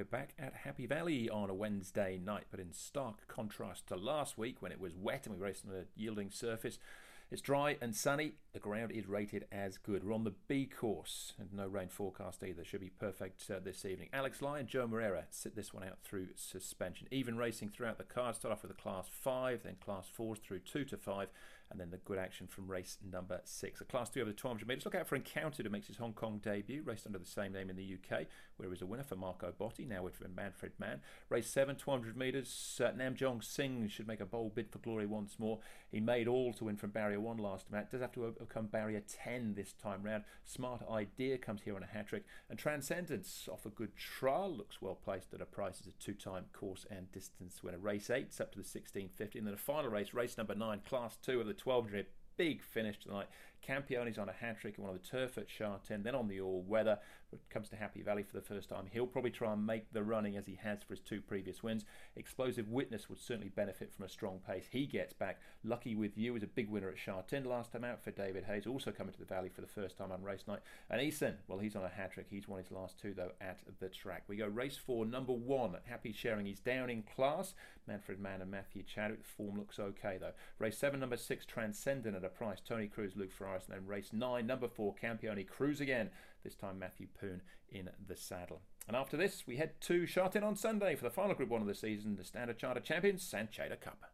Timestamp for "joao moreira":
14.66-15.26